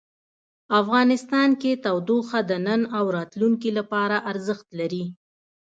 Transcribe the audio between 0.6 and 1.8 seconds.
افغانستان کې